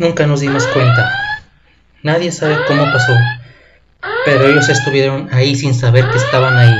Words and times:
Nunca 0.00 0.26
nos 0.26 0.40
dimos 0.40 0.66
cuenta. 0.68 1.12
Nadie 2.02 2.32
sabe 2.32 2.56
cómo 2.66 2.84
pasó, 2.90 3.12
pero 4.24 4.46
ellos 4.46 4.66
estuvieron 4.70 5.28
ahí 5.30 5.54
sin 5.54 5.74
saber 5.74 6.08
que 6.08 6.16
estaban 6.16 6.56
ahí. 6.56 6.74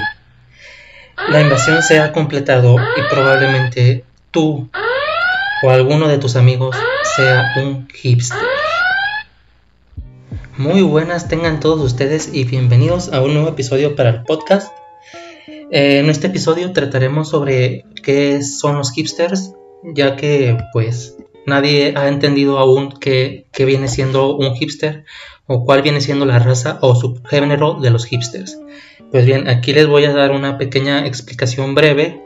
La 1.28 1.42
invasión 1.42 1.82
se 1.82 2.00
ha 2.00 2.12
completado 2.12 2.76
y 2.76 3.02
probablemente 3.10 4.06
tú 4.30 4.70
o 5.62 5.70
alguno 5.70 6.08
de 6.08 6.16
tus 6.16 6.34
amigos 6.34 6.74
sea 7.14 7.52
un 7.56 7.86
hipster. 7.88 8.38
Muy 10.56 10.80
buenas 10.80 11.28
tengan 11.28 11.60
todos 11.60 11.78
ustedes 11.80 12.30
y 12.32 12.44
bienvenidos 12.44 13.12
a 13.12 13.20
un 13.20 13.34
nuevo 13.34 13.50
episodio 13.50 13.96
para 13.96 14.08
el 14.08 14.22
podcast. 14.22 14.72
Eh, 15.70 15.98
en 15.98 16.08
este 16.08 16.28
episodio 16.28 16.72
trataremos 16.72 17.28
sobre 17.28 17.84
qué 18.02 18.42
son 18.42 18.78
los 18.78 18.92
hipsters, 18.92 19.52
ya 19.94 20.16
que 20.16 20.56
pues 20.72 21.18
nadie 21.46 21.94
ha 21.96 22.08
entendido 22.08 22.58
aún 22.58 22.92
qué, 23.00 23.46
viene 23.58 23.88
siendo 23.88 24.36
un 24.36 24.54
hipster 24.54 25.04
o 25.46 25.64
cuál 25.64 25.82
viene 25.82 26.00
siendo 26.00 26.24
la 26.26 26.38
raza 26.38 26.78
o 26.80 26.94
subgénero 26.94 27.74
de 27.74 27.90
los 27.90 28.06
hipsters. 28.06 28.58
Pues 29.10 29.26
bien, 29.26 29.48
aquí 29.48 29.72
les 29.72 29.86
voy 29.86 30.04
a 30.04 30.12
dar 30.12 30.30
una 30.30 30.58
pequeña 30.58 31.06
explicación 31.06 31.74
breve 31.74 32.22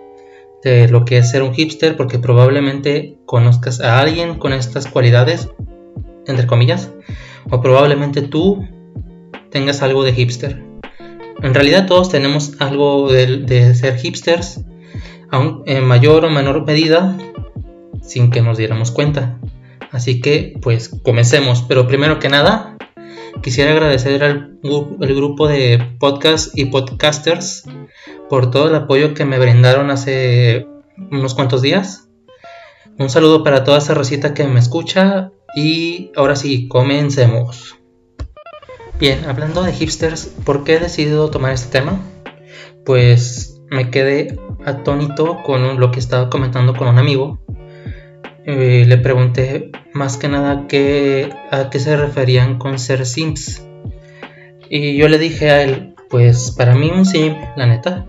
de 0.62 0.88
lo 0.88 1.04
que 1.04 1.18
es 1.18 1.30
ser 1.30 1.42
un 1.42 1.54
hipster 1.54 1.96
porque 1.96 2.18
probablemente 2.18 3.18
conozcas 3.26 3.80
a 3.80 4.00
alguien 4.00 4.38
con 4.38 4.52
estas 4.52 4.86
cualidades, 4.86 5.48
entre 6.26 6.46
comillas, 6.46 6.90
o 7.50 7.60
probablemente 7.60 8.22
tú 8.22 8.66
tengas 9.50 9.82
algo 9.82 10.04
de 10.04 10.12
hipster. 10.12 10.62
En 11.42 11.54
realidad 11.54 11.86
todos 11.86 12.08
tenemos 12.08 12.54
algo 12.60 13.10
de, 13.10 13.38
de 13.38 13.74
ser 13.74 13.96
hipsters, 13.98 14.64
aún 15.30 15.62
en 15.66 15.84
mayor 15.84 16.24
o 16.24 16.30
menor 16.30 16.64
medida, 16.66 17.16
sin 18.06 18.30
que 18.30 18.42
nos 18.42 18.58
diéramos 18.58 18.90
cuenta. 18.90 19.38
Así 19.90 20.20
que 20.20 20.58
pues 20.60 20.88
comencemos, 21.02 21.64
pero 21.68 21.86
primero 21.86 22.18
que 22.18 22.28
nada 22.28 22.76
quisiera 23.42 23.72
agradecer 23.72 24.24
al 24.24 24.58
grupo 24.62 25.48
de 25.48 25.96
podcast 25.98 26.56
y 26.56 26.66
podcasters 26.66 27.64
por 28.28 28.50
todo 28.50 28.68
el 28.68 28.74
apoyo 28.74 29.14
que 29.14 29.24
me 29.24 29.38
brindaron 29.38 29.90
hace 29.90 30.66
unos 31.10 31.34
cuantos 31.34 31.62
días. 31.62 32.08
Un 32.98 33.10
saludo 33.10 33.42
para 33.42 33.64
toda 33.64 33.78
esa 33.78 33.94
recita 33.94 34.34
que 34.34 34.44
me 34.46 34.60
escucha 34.60 35.32
y 35.56 36.10
ahora 36.16 36.36
sí, 36.36 36.68
comencemos. 36.68 37.76
Bien, 38.98 39.24
hablando 39.26 39.62
de 39.62 39.72
hipsters, 39.72 40.26
¿por 40.44 40.64
qué 40.64 40.76
he 40.76 40.80
decidido 40.80 41.30
tomar 41.30 41.52
este 41.52 41.70
tema? 41.70 42.00
Pues 42.84 43.60
me 43.70 43.90
quedé 43.90 44.38
atónito 44.64 45.42
con 45.42 45.80
lo 45.80 45.90
que 45.90 45.98
estaba 45.98 46.30
comentando 46.30 46.74
con 46.74 46.88
un 46.88 46.98
amigo 46.98 47.40
eh, 48.46 48.84
le 48.86 48.98
pregunté 48.98 49.70
más 49.92 50.16
que 50.16 50.28
nada 50.28 50.52
a 50.52 50.66
qué 50.68 51.78
se 51.78 51.96
referían 51.96 52.58
con 52.58 52.78
ser 52.78 53.06
Sims. 53.06 53.66
Y 54.68 54.96
yo 54.96 55.08
le 55.08 55.18
dije 55.18 55.50
a 55.50 55.62
él, 55.62 55.94
pues 56.10 56.52
para 56.56 56.74
mí 56.74 56.90
un 56.90 57.04
Sim, 57.04 57.34
la 57.56 57.66
neta, 57.66 58.06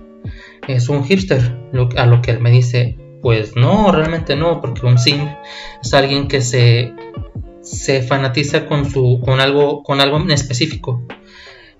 es 0.67 0.89
un 0.89 1.03
hipster. 1.03 1.57
a 1.97 2.05
lo 2.05 2.21
que 2.21 2.31
él 2.31 2.39
me 2.39 2.51
dice, 2.51 2.97
pues 3.21 3.55
no, 3.55 3.91
realmente 3.91 4.35
no, 4.35 4.61
porque 4.61 4.85
un 4.85 4.97
Sim 4.97 5.27
es 5.81 5.93
alguien 5.93 6.27
que 6.27 6.41
se, 6.41 6.93
se 7.61 8.01
fanatiza 8.01 8.67
con, 8.67 8.89
su, 8.89 9.21
con, 9.23 9.39
algo, 9.39 9.83
con 9.83 10.01
algo 10.01 10.17
en 10.17 10.31
específico. 10.31 11.03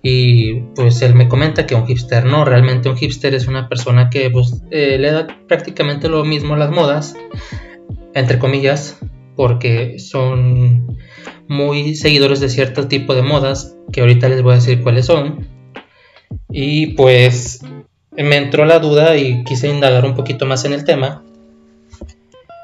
Y 0.01 0.61
pues 0.75 1.01
él 1.01 1.15
me 1.15 1.27
comenta 1.27 1.65
que 1.65 1.73
un 1.73 1.87
hipster 1.87 2.25
no, 2.25 2.45
realmente 2.45 2.89
un 2.89 2.95
hipster 2.95 3.33
es 3.33 3.47
una 3.47 3.67
persona 3.67 4.09
que 4.09 4.29
pues, 4.29 4.61
eh, 4.69 4.97
le 4.99 5.11
da 5.11 5.27
prácticamente 5.47 6.09
lo 6.09 6.23
mismo 6.23 6.53
a 6.53 6.57
las 6.57 6.69
modas, 6.69 7.15
entre 8.15 8.39
comillas, 8.39 8.97
porque 9.35 9.99
son 9.99 10.97
muy 11.47 11.95
seguidores 11.95 12.39
de 12.39 12.49
cierto 12.49 12.87
tipo 12.87 13.13
de 13.13 13.21
modas, 13.21 13.75
que 13.91 14.01
ahorita 14.01 14.29
les 14.29 14.41
voy 14.41 14.53
a 14.53 14.55
decir 14.55 14.81
cuáles 14.81 15.05
son. 15.05 15.47
Y 16.49 16.87
pues 16.93 17.61
me 18.11 18.37
entró 18.37 18.65
la 18.65 18.79
duda 18.79 19.17
y 19.17 19.43
quise 19.43 19.67
indagar 19.67 20.05
un 20.05 20.15
poquito 20.15 20.45
más 20.45 20.63
en 20.65 20.73
el 20.73 20.85
tema. 20.85 21.23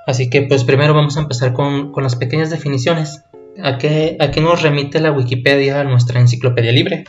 Así 0.07 0.29
que 0.29 0.41
pues 0.41 0.63
primero 0.63 0.93
vamos 0.93 1.17
a 1.17 1.21
empezar 1.21 1.53
con, 1.53 1.91
las 1.97 2.15
pequeñas 2.15 2.49
definiciones. 2.49 3.23
¿A 3.61 3.77
qué, 3.77 4.15
¿A 4.21 4.31
qué 4.31 4.39
nos 4.39 4.61
remite 4.61 5.01
la 5.01 5.11
Wikipedia, 5.11 5.83
nuestra 5.83 6.21
enciclopedia 6.21 6.71
libre? 6.71 7.03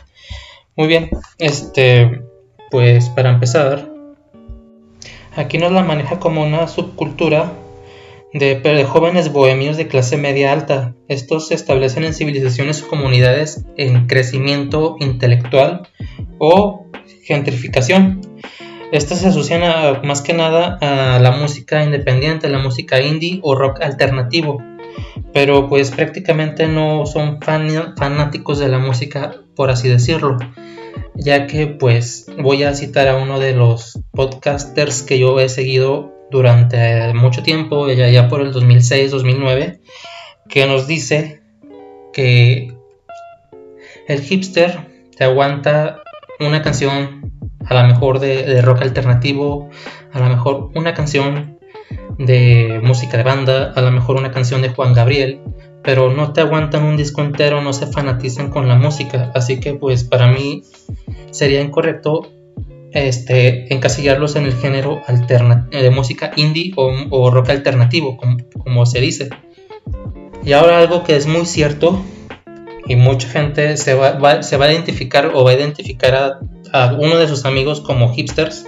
Muy 0.75 0.87
bien, 0.87 1.09
este, 1.39 2.21
pues 2.69 3.07
para 3.09 3.29
empezar, 3.29 3.89
aquí 5.35 5.57
nos 5.57 5.71
la 5.71 5.83
maneja 5.83 6.19
como 6.19 6.43
una 6.43 6.67
subcultura 6.67 7.53
de, 8.33 8.85
jóvenes 8.85 9.31
bohemios 9.31 9.77
de 9.77 9.87
clase 9.87 10.17
media 10.17 10.51
alta. 10.51 10.95
Estos 11.07 11.47
se 11.47 11.55
establecen 11.55 12.03
en 12.03 12.13
civilizaciones 12.13 12.81
o 12.81 12.87
comunidades 12.87 13.65
en 13.77 14.07
crecimiento 14.07 14.95
intelectual 14.99 15.87
o 16.39 16.87
gentrificación. 17.23 18.21
Estas 18.91 19.19
se 19.19 19.27
asocian 19.27 19.61
más 20.03 20.21
que 20.21 20.33
nada 20.33 20.77
a 20.81 21.19
la 21.19 21.31
música 21.31 21.83
independiente, 21.83 22.49
la 22.49 22.59
música 22.59 23.01
indie 23.01 23.39
o 23.41 23.55
rock 23.55 23.81
alternativo, 23.81 24.61
pero 25.33 25.67
pues 25.67 25.89
prácticamente 25.89 26.67
no 26.67 27.05
son 27.05 27.39
fanáticos 27.41 28.59
de 28.59 28.67
la 28.67 28.77
música, 28.77 29.33
por 29.55 29.71
así 29.71 29.89
decirlo, 29.89 30.37
ya 31.15 31.47
que 31.47 31.65
pues 31.65 32.27
voy 32.39 32.63
a 32.63 32.75
citar 32.75 33.07
a 33.07 33.15
uno 33.15 33.39
de 33.39 33.53
los 33.53 33.99
podcasters 34.11 35.01
que 35.01 35.17
yo 35.17 35.39
he 35.39 35.49
seguido 35.49 36.12
durante 36.31 37.13
mucho 37.13 37.43
tiempo, 37.43 37.89
ya, 37.91 38.09
ya 38.09 38.27
por 38.27 38.41
el 38.41 38.53
2006-2009, 38.53 39.79
que 40.49 40.65
nos 40.65 40.87
dice 40.87 41.41
que 42.13 42.73
el 44.07 44.21
hipster 44.21 45.07
te 45.15 45.23
aguanta 45.23 46.01
una 46.39 46.61
canción 46.61 47.31
a 47.65 47.73
lo 47.73 47.87
mejor 47.87 48.19
de, 48.19 48.61
rock 48.61 48.81
alternativo, 48.81 49.69
a 50.11 50.19
lo 50.19 50.25
mejor 50.25 50.69
una 50.75 50.93
canción 50.93 51.57
de 52.17 52.81
música 52.83 53.17
de 53.17 53.23
banda, 53.23 53.71
a 53.75 53.81
lo 53.81 53.91
mejor 53.91 54.17
una 54.17 54.31
canción 54.31 54.61
de 54.61 54.69
Juan 54.69 54.93
Gabriel, 54.93 55.41
pero 55.81 56.11
no 56.11 56.33
te 56.33 56.41
aguantan 56.41 56.83
un 56.83 56.97
disco 56.97 57.21
entero, 57.21 57.61
no 57.61 57.73
se 57.73 57.87
fanatizan 57.87 58.49
con 58.49 58.67
la 58.67 58.75
música, 58.75 59.31
así 59.33 59.59
que 59.59 59.73
pues 59.73 60.03
para 60.03 60.27
mí 60.27 60.63
sería 61.31 61.61
incorrecto 61.61 62.29
este, 62.93 63.73
encasillarlos 63.73 64.35
en 64.35 64.45
el 64.45 64.53
género 64.53 65.01
de 65.71 65.89
música 65.89 66.31
indie 66.35 66.73
o, 66.75 67.31
rock 67.31 67.49
alternativo, 67.49 68.17
como, 68.17 68.85
se 68.85 69.01
dice. 69.01 69.29
Y 70.43 70.53
ahora 70.53 70.79
algo 70.79 71.03
que 71.03 71.15
es 71.15 71.25
muy 71.25 71.45
cierto 71.45 72.01
y 72.85 72.95
mucha 72.95 73.29
gente 73.29 73.77
se 73.77 73.93
va, 73.93 74.43
se 74.43 74.57
va 74.57 74.65
a 74.65 74.71
identificar 74.71 75.31
o 75.33 75.43
va 75.43 75.51
a 75.51 75.53
identificar 75.55 76.39
a, 76.71 76.93
uno 76.99 77.17
de 77.17 77.27
sus 77.27 77.45
amigos 77.45 77.81
como 77.81 78.13
hipsters, 78.13 78.65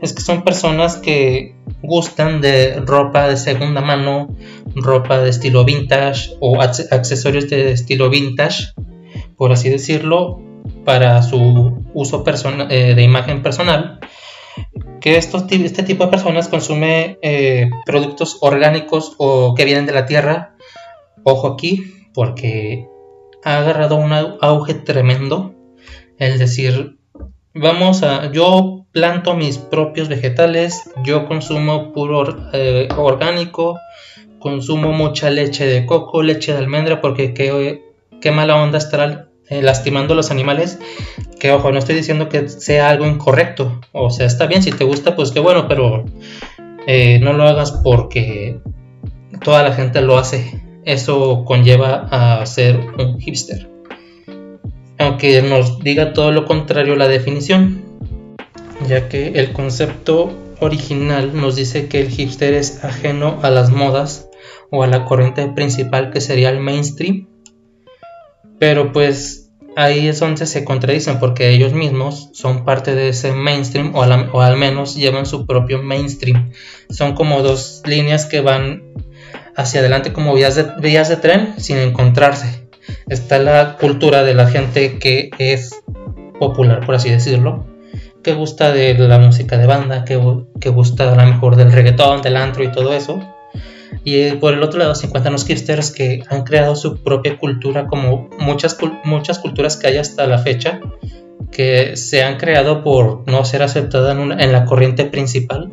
es 0.00 0.12
que 0.12 0.22
son 0.22 0.42
personas 0.42 0.96
que 0.96 1.56
gustan 1.82 2.40
de 2.40 2.80
ropa 2.80 3.28
de 3.28 3.36
segunda 3.36 3.80
mano, 3.80 4.34
ropa 4.74 5.18
de 5.18 5.30
estilo 5.30 5.64
vintage 5.64 6.30
o 6.40 6.60
accesorios 6.60 7.50
de 7.50 7.72
estilo 7.72 8.08
vintage, 8.08 8.72
por 9.36 9.52
así 9.52 9.68
decirlo, 9.68 10.40
para 10.84 11.22
su 11.22 11.84
uso 11.94 12.24
eh, 12.68 12.94
de 12.94 13.02
imagen 13.02 13.42
personal, 13.42 14.00
que 15.00 15.16
estos, 15.16 15.44
este 15.50 15.82
tipo 15.82 16.04
de 16.04 16.10
personas 16.10 16.48
consume 16.48 17.18
eh, 17.22 17.70
productos 17.86 18.38
orgánicos 18.40 19.14
o 19.18 19.54
que 19.54 19.64
vienen 19.64 19.86
de 19.86 19.92
la 19.92 20.06
tierra. 20.06 20.56
Ojo 21.22 21.48
aquí, 21.48 21.94
porque 22.14 22.86
ha 23.44 23.58
agarrado 23.58 23.96
un 23.96 24.12
auge 24.12 24.74
tremendo. 24.74 25.54
El 26.18 26.38
decir, 26.38 26.98
vamos 27.54 28.02
a, 28.02 28.30
yo 28.30 28.86
planto 28.92 29.34
mis 29.34 29.58
propios 29.58 30.08
vegetales, 30.08 30.90
yo 31.04 31.26
consumo 31.26 31.92
puro 31.92 32.50
eh, 32.52 32.88
orgánico, 32.96 33.78
consumo 34.38 34.92
mucha 34.92 35.30
leche 35.30 35.66
de 35.66 35.86
coco, 35.86 36.22
leche 36.22 36.52
de 36.52 36.58
almendra, 36.58 37.00
porque 37.00 37.32
qué, 37.32 37.82
qué 38.20 38.30
mala 38.30 38.62
onda 38.62 38.78
estar 38.78 39.29
eh, 39.50 39.62
lastimando 39.62 40.14
a 40.14 40.16
los 40.16 40.30
animales, 40.30 40.78
que 41.40 41.50
ojo, 41.50 41.72
no 41.72 41.78
estoy 41.80 41.96
diciendo 41.96 42.28
que 42.28 42.48
sea 42.48 42.88
algo 42.88 43.04
incorrecto, 43.04 43.80
o 43.90 44.08
sea, 44.10 44.26
está 44.26 44.46
bien, 44.46 44.62
si 44.62 44.70
te 44.70 44.84
gusta, 44.84 45.16
pues 45.16 45.32
qué 45.32 45.40
bueno, 45.40 45.66
pero 45.66 46.04
eh, 46.86 47.18
no 47.18 47.32
lo 47.32 47.42
hagas 47.42 47.72
porque 47.82 48.60
toda 49.42 49.64
la 49.64 49.72
gente 49.72 50.02
lo 50.02 50.18
hace. 50.18 50.62
Eso 50.84 51.44
conlleva 51.44 52.08
a 52.10 52.46
ser 52.46 52.78
un 52.96 53.20
hipster. 53.20 53.68
Aunque 54.98 55.42
nos 55.42 55.80
diga 55.80 56.12
todo 56.12 56.30
lo 56.30 56.46
contrario 56.46 56.94
la 56.94 57.08
definición, 57.08 57.82
ya 58.86 59.08
que 59.08 59.28
el 59.34 59.52
concepto 59.52 60.32
original 60.60 61.34
nos 61.34 61.56
dice 61.56 61.88
que 61.88 62.00
el 62.00 62.08
hipster 62.08 62.54
es 62.54 62.84
ajeno 62.84 63.40
a 63.42 63.50
las 63.50 63.70
modas 63.70 64.28
o 64.70 64.84
a 64.84 64.86
la 64.86 65.04
corriente 65.04 65.46
principal 65.48 66.10
que 66.10 66.20
sería 66.20 66.50
el 66.50 66.60
mainstream 66.60 67.26
pero 68.60 68.92
pues 68.92 69.39
ahí 69.80 70.08
es 70.08 70.20
donde 70.20 70.46
se 70.46 70.64
contradicen 70.64 71.18
porque 71.18 71.50
ellos 71.50 71.72
mismos 71.72 72.30
son 72.32 72.64
parte 72.64 72.94
de 72.94 73.08
ese 73.08 73.32
mainstream 73.32 73.94
o, 73.94 74.02
al 74.02 74.56
menos 74.56 74.94
llevan 74.94 75.26
su 75.26 75.46
propio 75.46 75.82
mainstream. 75.82 76.52
Son 76.90 77.14
como 77.14 77.42
dos 77.42 77.82
líneas 77.86 78.26
que 78.26 78.40
van 78.40 78.82
hacia 79.56 79.80
adelante 79.80 80.12
como 80.12 80.34
vías 80.34 80.54
de, 80.54 80.66
vías 80.80 81.08
de 81.08 81.16
tren 81.16 81.54
sin 81.58 81.78
encontrarse. 81.78 82.68
Está 83.08 83.38
la 83.38 83.76
cultura 83.76 84.22
de 84.22 84.34
la 84.34 84.48
gente 84.48 84.98
que 84.98 85.30
es 85.38 85.70
popular, 86.38 86.84
por 86.84 86.94
así 86.94 87.10
decirlo, 87.10 87.66
que 88.22 88.34
gusta 88.34 88.72
de 88.72 88.94
la 88.94 89.18
música 89.18 89.56
de 89.58 89.66
banda, 89.66 90.04
que, 90.04 90.20
que 90.60 90.68
gusta 90.70 91.12
a 91.12 91.16
lo 91.16 91.30
mejor 91.30 91.56
del 91.56 91.72
reggaetón, 91.72 92.22
del 92.22 92.36
antro 92.36 92.64
y 92.64 92.72
todo 92.72 92.94
eso. 92.94 93.20
Y 94.04 94.32
por 94.32 94.54
el 94.54 94.62
otro 94.62 94.78
lado 94.78 94.94
se 94.94 95.06
encuentran 95.06 95.32
los 95.32 95.44
hipsters 95.44 95.90
que 95.90 96.22
han 96.28 96.44
creado 96.44 96.76
su 96.76 97.02
propia 97.02 97.38
cultura, 97.38 97.86
como 97.86 98.30
muchas, 98.38 98.76
muchas 99.04 99.38
culturas 99.38 99.76
que 99.76 99.88
hay 99.88 99.96
hasta 99.98 100.26
la 100.26 100.38
fecha, 100.38 100.80
que 101.50 101.96
se 101.96 102.22
han 102.22 102.36
creado 102.38 102.82
por 102.82 103.28
no 103.28 103.44
ser 103.44 103.62
aceptadas 103.62 104.16
en, 104.16 104.40
en 104.40 104.52
la 104.52 104.64
corriente 104.64 105.04
principal, 105.04 105.70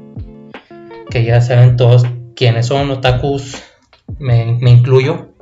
que 1.09 1.23
ya 1.23 1.41
saben 1.41 1.77
todos 1.77 2.03
quiénes 2.35 2.67
son, 2.67 2.91
otakus, 2.91 3.55
me, 4.19 4.57
me 4.59 4.71
incluyo, 4.71 5.33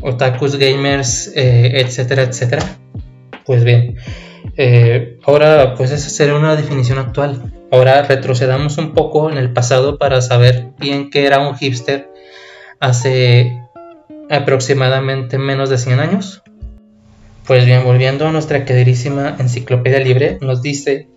otakus, 0.00 0.56
gamers, 0.56 1.32
eh, 1.34 1.80
etcétera, 1.80 2.22
etcétera. 2.22 2.62
Pues 3.44 3.64
bien, 3.64 3.96
eh, 4.56 5.18
ahora 5.24 5.74
pues 5.74 5.90
esa 5.90 6.08
sería 6.10 6.34
una 6.34 6.56
definición 6.56 6.98
actual. 6.98 7.52
Ahora 7.70 8.02
retrocedamos 8.02 8.78
un 8.78 8.92
poco 8.92 9.30
en 9.30 9.38
el 9.38 9.52
pasado 9.52 9.98
para 9.98 10.20
saber 10.20 10.68
bien 10.78 11.10
qué 11.10 11.26
era 11.26 11.40
un 11.46 11.56
hipster 11.56 12.10
hace 12.80 13.60
aproximadamente 14.30 15.38
menos 15.38 15.70
de 15.70 15.78
100 15.78 16.00
años. 16.00 16.42
Pues 17.46 17.64
bien, 17.64 17.84
volviendo 17.84 18.26
a 18.26 18.32
nuestra 18.32 18.64
queridísima 18.64 19.36
enciclopedia 19.38 20.00
libre, 20.00 20.38
nos 20.40 20.60
dice 20.60 21.08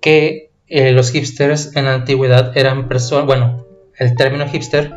que 0.00 0.50
eh, 0.68 0.92
los 0.92 1.10
hipsters 1.10 1.74
en 1.76 1.86
la 1.86 1.94
antigüedad 1.94 2.56
eran 2.56 2.88
personas, 2.88 3.26
bueno, 3.26 3.66
el 3.98 4.14
término 4.16 4.46
hipster 4.46 4.92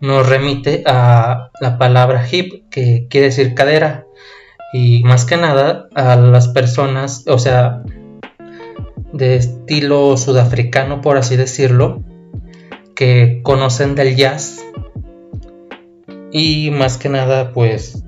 nos 0.00 0.28
remite 0.28 0.84
a 0.86 1.50
la 1.60 1.78
palabra 1.78 2.26
hip, 2.30 2.68
que 2.70 3.06
quiere 3.10 3.28
decir 3.28 3.54
cadera, 3.54 4.06
y 4.72 5.02
más 5.04 5.24
que 5.24 5.36
nada 5.36 5.88
a 5.94 6.16
las 6.16 6.48
personas, 6.48 7.24
o 7.26 7.38
sea, 7.38 7.82
de 9.12 9.36
estilo 9.36 10.16
sudafricano, 10.16 11.00
por 11.00 11.16
así 11.16 11.36
decirlo, 11.36 12.02
que 12.94 13.40
conocen 13.42 13.94
del 13.94 14.16
jazz. 14.16 14.64
Y 16.30 16.70
más 16.70 16.98
que 16.98 17.08
nada, 17.08 17.52
pues, 17.52 18.04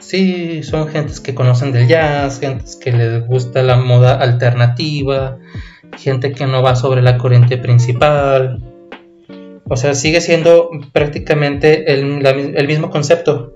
sí, 0.00 0.62
son 0.62 0.88
gentes 0.88 1.20
que 1.20 1.34
conocen 1.34 1.72
del 1.72 1.86
jazz, 1.86 2.40
gentes 2.40 2.76
que 2.76 2.92
les 2.92 3.26
gusta 3.26 3.62
la 3.62 3.76
moda 3.76 4.14
alternativa, 4.14 5.38
gente 5.98 6.32
que 6.32 6.46
no 6.46 6.62
va 6.62 6.74
sobre 6.74 7.02
la 7.02 7.18
corriente 7.18 7.58
principal. 7.58 8.62
O 9.68 9.76
sea, 9.76 9.94
sigue 9.94 10.20
siendo 10.22 10.70
prácticamente 10.92 11.92
el, 11.92 12.24
el 12.26 12.66
mismo 12.66 12.90
concepto. 12.90 13.54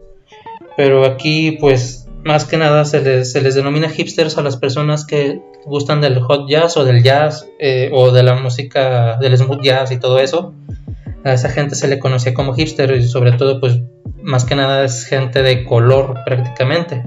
Pero 0.76 1.06
aquí, 1.06 1.52
pues, 1.52 2.05
más 2.26 2.44
que 2.44 2.56
nada 2.56 2.84
se 2.84 3.00
les, 3.00 3.30
se 3.30 3.40
les, 3.40 3.54
denomina 3.54 3.88
hipsters 3.88 4.36
a 4.36 4.42
las 4.42 4.56
personas 4.56 5.06
que 5.06 5.40
gustan 5.64 6.00
del 6.00 6.18
hot 6.18 6.48
jazz 6.48 6.76
o 6.76 6.84
del 6.84 7.04
jazz 7.04 7.48
eh, 7.60 7.88
o 7.92 8.10
de 8.10 8.24
la 8.24 8.34
música 8.34 9.16
del 9.20 9.38
smooth 9.38 9.62
jazz 9.62 9.92
y 9.92 10.00
todo 10.00 10.18
eso. 10.18 10.52
A 11.24 11.34
esa 11.34 11.50
gente 11.50 11.76
se 11.76 11.86
le 11.86 12.00
conocía 12.00 12.34
como 12.34 12.52
hipster 12.52 12.90
y 12.96 13.06
sobre 13.06 13.32
todo 13.32 13.60
pues 13.60 13.80
más 14.22 14.44
que 14.44 14.56
nada 14.56 14.84
es 14.84 15.04
gente 15.04 15.44
de 15.44 15.64
color 15.64 16.18
prácticamente. 16.24 17.04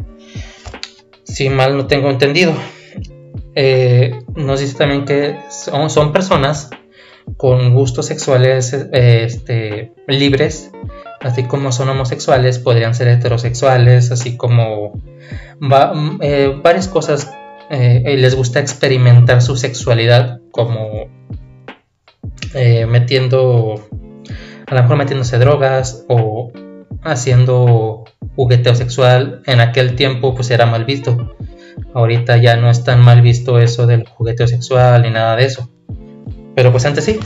Si 1.25 1.49
mal 1.49 1.75
no 1.75 1.85
tengo 1.85 2.09
entendido. 2.09 2.53
Eh, 3.55 4.21
nos 4.37 4.61
dice 4.61 4.77
también 4.77 5.03
que 5.03 5.37
son, 5.49 5.89
son 5.89 6.13
personas 6.13 6.69
con 7.35 7.73
gustos 7.73 8.05
sexuales 8.05 8.71
eh, 8.73 9.23
este, 9.25 9.91
libres 10.07 10.71
así 11.21 11.43
como 11.43 11.71
son 11.71 11.89
homosexuales, 11.89 12.59
podrían 12.59 12.95
ser 12.95 13.07
heterosexuales, 13.07 14.11
así 14.11 14.37
como 14.37 14.93
mm, 15.59 16.19
eh, 16.21 16.59
varias 16.63 16.87
cosas. 16.87 17.31
Eh, 17.71 18.15
les 18.17 18.33
gusta 18.35 18.59
experimentar 18.59 19.43
su 19.43 19.55
sexualidad, 19.55 20.39
como 20.51 21.07
eh, 22.55 22.87
metiendo, 22.87 23.75
a 24.65 24.75
lo 24.75 24.81
mejor 24.81 24.97
metiéndose 24.97 25.37
drogas 25.37 26.03
o 26.07 26.51
haciendo 27.03 28.05
jugueteo 28.35 28.75
sexual. 28.75 29.43
En 29.45 29.59
aquel 29.59 29.95
tiempo, 29.95 30.33
pues 30.33 30.49
era 30.51 30.65
mal 30.65 30.85
visto. 30.85 31.35
Ahorita 31.93 32.37
ya 32.37 32.55
no 32.55 32.69
es 32.69 32.83
tan 32.83 33.01
mal 33.01 33.21
visto 33.21 33.59
eso 33.59 33.85
del 33.85 34.07
jugueteo 34.07 34.47
sexual 34.47 35.03
ni 35.03 35.11
nada 35.11 35.35
de 35.35 35.45
eso. 35.45 35.69
Pero 36.55 36.71
pues 36.71 36.85
antes 36.85 37.05
sí. 37.05 37.19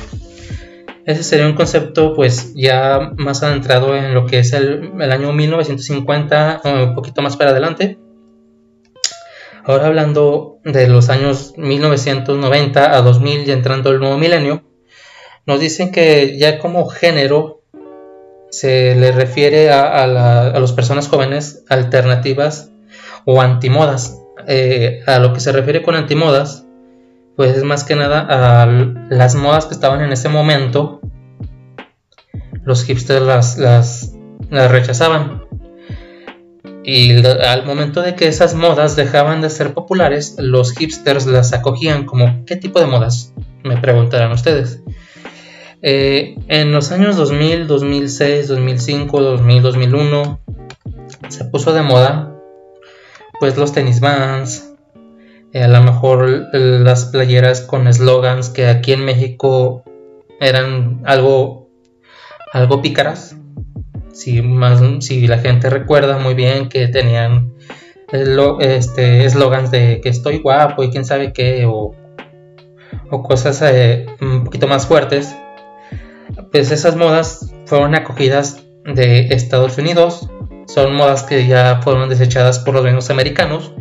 Ese 1.05 1.23
sería 1.23 1.47
un 1.47 1.53
concepto 1.53 2.13
pues 2.13 2.53
ya 2.55 3.11
más 3.17 3.43
adentrado 3.43 3.95
en 3.95 4.13
lo 4.13 4.25
que 4.25 4.39
es 4.39 4.53
el, 4.53 5.01
año 5.01 5.33
1950, 5.33 6.61
un 6.63 6.95
poquito 6.95 7.21
más 7.21 7.35
para 7.35 7.51
adelante. 7.51 7.99
Ahora 9.65 9.87
hablando 9.87 10.59
de 10.63 10.87
los 10.87 11.09
años 11.09 11.53
1990 11.57 12.95
a 12.95 13.01
2000 13.01 13.47
y 13.47 13.51
entrando 13.51 13.91
el 13.91 13.99
nuevo 13.99 14.17
milenio, 14.17 14.63
nos 15.45 15.59
dicen 15.59 15.91
que 15.91 16.37
ya 16.37 16.59
como 16.59 16.87
género 16.87 17.63
se 18.49 18.95
le 18.95 19.11
refiere 19.11 19.71
a, 19.71 20.07
las 20.07 20.71
personas 20.71 21.09
jóvenes 21.09 21.65
alternativas 21.69 22.71
o 23.25 23.41
antimodas. 23.41 24.19
Eh, 24.47 25.01
a 25.05 25.19
lo 25.19 25.33
que 25.33 25.39
se 25.39 25.51
refiere 25.51 25.81
con 25.81 25.95
antimodas 25.95 26.65
pues 27.35 27.57
es 27.57 27.63
más 27.63 27.83
que 27.83 27.95
nada 27.95 28.65
las 29.09 29.35
modas 29.35 29.65
que 29.65 29.73
estaban 29.73 30.01
en 30.01 30.11
ese 30.11 30.29
momento, 30.29 31.01
los 32.63 32.83
hipsters 32.83 33.25
las, 33.25 33.57
las, 33.57 34.13
rechazaban. 34.49 35.43
Y 36.85 37.25
al 37.25 37.65
momento 37.65 38.01
de 38.01 38.15
que 38.15 38.27
esas 38.27 38.55
modas 38.55 38.95
dejaban 38.95 39.41
de 39.41 39.49
ser 39.49 39.73
populares, 39.73 40.35
los 40.37 40.73
hipsters 40.73 41.25
las 41.25 41.53
acogían 41.53 42.05
como 42.05 42.43
¿qué 42.45 42.57
tipo 42.57 42.79
de 42.79 42.87
modas? 42.87 43.33
Me 43.63 43.77
preguntarán 43.77 44.31
ustedes. 44.31 44.81
Eh, 45.81 46.35
en 46.47 46.71
los 46.71 46.91
años 46.91 47.15
2000, 47.15 47.67
2006, 47.67 48.47
2005, 48.47 49.21
2000, 49.21 49.61
2001 49.61 50.39
se 51.29 51.45
puso 51.45 51.73
de 51.73 51.81
moda 51.81 52.33
pues 53.39 53.57
los 53.57 53.73
tenis 53.73 53.99
vans, 53.99 54.72
a 55.53 55.67
lo 55.67 55.81
mejor 55.83 56.49
las 56.53 57.05
playeras 57.05 57.61
con 57.61 57.87
eslogans 57.87 58.49
que 58.49 58.67
aquí 58.67 58.93
en 58.93 59.05
México 59.05 59.83
eran 60.39 61.01
algo, 61.05 61.69
algo 62.51 62.81
pícaras. 62.81 63.35
Si, 64.11 64.41
más, 64.41 64.81
si 65.03 65.27
la 65.27 65.39
gente 65.39 65.69
recuerda 65.69 66.17
muy 66.17 66.33
bien 66.33 66.69
que 66.69 66.87
tenían 66.87 67.53
este, 68.59 69.25
eslogans 69.25 69.71
de 69.71 70.01
que 70.01 70.09
estoy 70.09 70.39
guapo 70.39 70.83
y 70.83 70.91
quién 70.91 71.05
sabe 71.05 71.33
qué, 71.33 71.65
o, 71.65 71.95
o 73.09 73.23
cosas 73.23 73.61
eh, 73.63 74.05
un 74.21 74.43
poquito 74.43 74.67
más 74.67 74.85
fuertes, 74.85 75.35
pues 76.51 76.71
esas 76.71 76.95
modas 76.95 77.53
fueron 77.65 77.95
acogidas 77.95 78.63
de 78.85 79.27
Estados 79.29 79.77
Unidos, 79.77 80.29
son 80.67 80.95
modas 80.95 81.23
que 81.23 81.47
ya 81.47 81.81
fueron 81.83 82.09
desechadas 82.09 82.59
por 82.59 82.73
los 82.73 82.83
gringos 82.83 83.09
americanos 83.09 83.73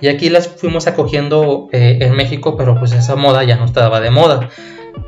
y 0.00 0.08
aquí 0.08 0.30
las 0.30 0.48
fuimos 0.48 0.86
acogiendo 0.86 1.68
eh, 1.72 1.98
en 2.00 2.14
México, 2.14 2.56
pero 2.56 2.78
pues 2.78 2.92
esa 2.92 3.16
moda 3.16 3.44
ya 3.44 3.56
no 3.56 3.66
estaba 3.66 4.00
de 4.00 4.10
moda. 4.10 4.48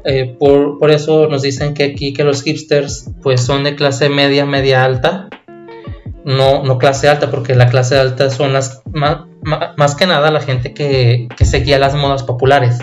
Eh, 0.05 0.37
por, 0.39 0.91
eso 0.91 1.29
nos 1.29 1.43
dicen 1.43 1.75
que 1.75 1.85
aquí 1.85 2.13
que 2.13 2.25
los 2.25 2.43
hipsters 2.43 3.11
pues 3.23 3.41
son 3.41 3.65
de 3.65 3.75
clase 3.75 4.09
media, 4.09 4.45
media 4.45 4.85
alta. 4.85 5.29
No, 6.25 6.63
no 6.63 6.79
clase 6.79 7.09
alta, 7.09 7.31
porque 7.31 7.55
la 7.55 7.69
clase 7.69 7.99
alta 7.99 8.31
son 8.31 8.53
las 8.53 8.83
más, 8.93 9.95
que 9.97 10.07
nada 10.07 10.31
la 10.31 10.41
gente 10.41 10.73
que, 10.73 11.29
seguía 11.45 11.79
las 11.79 11.95
modas 11.95 12.23
populares. 12.23 12.79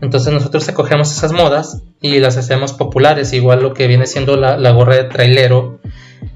Entonces 0.00 0.32
nosotros 0.32 0.68
acogemos 0.68 1.10
esas 1.10 1.32
modas 1.32 1.82
y 2.00 2.18
las 2.18 2.36
hacemos 2.36 2.72
populares, 2.74 3.32
igual 3.32 3.62
lo 3.62 3.74
que 3.74 3.86
viene 3.86 4.06
siendo 4.06 4.36
la, 4.36 4.56
la 4.56 4.70
gorra 4.70 4.96
de 4.96 5.04
trailero, 5.04 5.80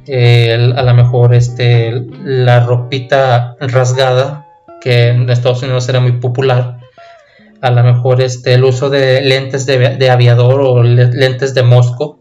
a 0.08 0.82
lo 0.82 0.94
mejor 0.94 1.34
este, 1.34 2.06
la 2.24 2.64
ropita 2.64 3.56
rasgada, 3.60 4.46
que 4.80 5.08
en 5.08 5.28
Estados 5.28 5.62
Unidos 5.62 5.88
era 5.88 6.00
muy 6.00 6.12
popular. 6.12 6.78
A 7.60 7.70
lo 7.70 7.82
mejor 7.82 8.20
este, 8.20 8.54
el 8.54 8.64
uso 8.64 8.88
de 8.88 9.20
lentes 9.20 9.66
de, 9.66 10.10
aviador 10.10 10.60
o 10.60 10.82
lentes 10.82 11.54
de 11.54 11.62
mosco, 11.62 12.20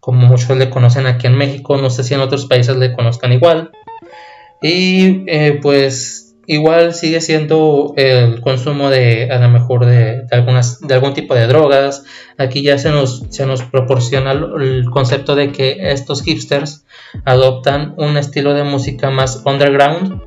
como 0.00 0.26
muchos 0.26 0.56
le 0.56 0.68
conocen 0.68 1.06
aquí 1.06 1.26
en 1.26 1.36
México, 1.36 1.76
no 1.76 1.88
sé 1.88 2.04
si 2.04 2.14
en 2.14 2.20
otros 2.20 2.46
países 2.46 2.76
le 2.76 2.92
conozcan 2.92 3.32
igual. 3.32 3.70
Y 4.60 5.24
eh, 5.26 5.58
pues 5.60 6.21
igual 6.46 6.94
sigue 6.94 7.20
siendo 7.20 7.94
el 7.96 8.40
consumo 8.40 8.90
de 8.90 9.30
a 9.30 9.38
lo 9.38 9.48
mejor 9.48 9.86
de, 9.86 10.26
algunas 10.30 10.80
de 10.80 10.94
algún 10.94 11.14
tipo 11.14 11.34
de 11.34 11.46
drogas. 11.46 12.04
Aquí 12.38 12.62
ya 12.62 12.78
se 12.78 12.90
nos 12.90 13.24
se 13.30 13.46
nos 13.46 13.62
proporciona 13.62 14.32
el 14.32 14.86
concepto 14.90 15.34
de 15.34 15.52
que 15.52 15.92
estos 15.92 16.22
hipsters 16.22 16.84
adoptan 17.24 17.94
un 17.98 18.16
estilo 18.16 18.54
de 18.54 18.64
música 18.64 19.10
más 19.10 19.42
underground 19.44 20.20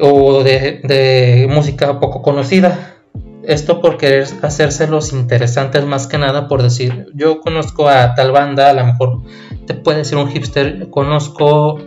o 0.00 0.42
de, 0.42 1.46
música 1.48 2.00
poco 2.00 2.22
conocida 2.22 2.95
Esto 3.46 3.80
por 3.80 3.96
querer 3.96 4.26
hacérselos 4.42 5.12
interesantes 5.12 5.84
más 5.84 6.08
que 6.08 6.18
nada 6.18 6.48
por 6.48 6.64
decir, 6.64 7.06
yo 7.14 7.40
conozco 7.40 7.88
a 7.88 8.16
tal 8.16 8.32
banda, 8.32 8.70
a 8.70 8.72
lo 8.72 8.84
mejor 8.84 9.22
te 9.68 9.74
puede 9.74 9.98
decir 9.98 10.18
un 10.18 10.28
hipster, 10.28 10.90
conozco 10.90 11.78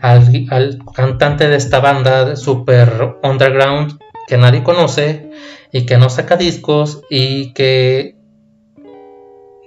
al, 0.00 0.78
cantante 0.94 1.48
de 1.48 1.56
esta 1.56 1.80
banda 1.80 2.34
super 2.34 3.18
underground 3.22 3.98
que 4.26 4.38
nadie 4.38 4.62
conoce 4.62 5.30
y 5.70 5.84
que 5.84 5.98
no 5.98 6.08
saca 6.08 6.38
discos 6.38 7.02
y 7.10 7.52
que 7.52 8.16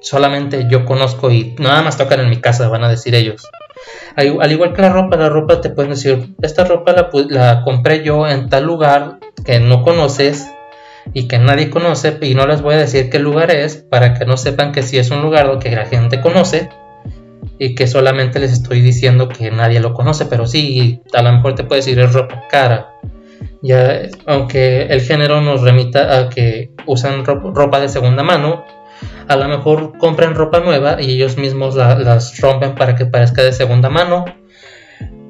solamente 0.02 0.66
yo 0.68 0.84
conozco 0.84 1.30
y 1.30 1.56
nada 1.60 1.84
más 1.84 1.96
tocan 1.96 2.22
en 2.22 2.30
mi 2.32 2.42
casa, 2.42 2.70
van 2.70 2.84
a 2.84 2.90
decir 2.90 3.14
ellos. 3.14 3.48
Al, 4.16 4.52
igual 4.52 4.74
que 4.74 4.82
la 4.82 4.90
ropa, 4.90 5.16
la 5.16 5.30
ropa 5.30 5.62
te 5.62 5.70
pueden 5.70 5.92
decir, 5.92 6.36
esta 6.42 6.64
ropa 6.64 6.92
la, 6.92 7.10
la 7.30 7.62
compré 7.64 8.04
yo 8.04 8.28
en 8.28 8.50
tal 8.50 8.64
lugar 8.64 9.20
que 9.46 9.60
no 9.60 9.84
conoces 9.84 10.48
y 11.14 11.28
que 11.28 11.38
nadie 11.38 11.70
conoce 11.70 12.18
y 12.22 12.36
no 12.36 12.48
les 12.48 12.62
voy 12.62 12.76
a 12.76 12.80
decir 12.80 13.10
qué 13.10 13.20
lugar 13.20 13.52
es 13.52 13.78
para 13.78 14.14
que 14.14 14.26
no 14.26 14.38
sepan 14.38 14.72
que 14.72 14.84
si 14.84 14.98
es 14.98 15.12
un 15.12 15.22
lugar 15.22 15.60
que 15.60 15.76
la 15.76 15.86
gente 15.86 16.22
conoce 16.22 16.70
y 17.58 17.76
que 17.76 17.88
solamente 17.88 18.40
les 18.40 18.52
estoy 18.52 18.82
diciendo 18.82 19.30
que 19.30 19.52
nadie 19.52 19.80
lo 19.80 19.94
conoce, 19.94 20.26
pero 20.26 20.46
sí, 20.48 21.02
a 21.14 21.22
lo 21.22 21.32
mejor 21.32 21.56
te 21.56 21.64
puede 21.64 21.82
decir 21.82 22.00
es 22.00 22.14
ropa 22.14 22.44
cara. 22.50 22.92
Ya, 23.62 24.02
aunque 24.26 24.84
el 24.84 25.02
género 25.02 25.42
nos 25.42 25.62
remita 25.62 26.20
a 26.20 26.30
que 26.30 26.72
usan 26.86 27.24
ropa 27.26 27.80
de 27.80 27.90
segunda 27.90 28.24
mano, 28.24 28.66
a 29.28 29.36
lo 29.36 29.48
mejor 29.48 29.98
compran 29.98 30.36
ropa 30.36 30.60
nueva 30.60 31.02
y 31.02 31.12
ellos 31.12 31.38
mismos 31.38 31.76
las 31.76 32.40
rompen 32.40 32.76
para 32.76 32.96
que 32.96 33.06
parezca 33.06 33.44
de 33.44 33.54
segunda 33.54 33.90
mano. 33.90 34.26